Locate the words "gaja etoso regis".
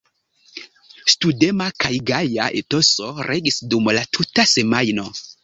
2.07-3.61